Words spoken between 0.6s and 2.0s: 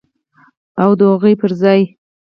او د هغوی پر ځای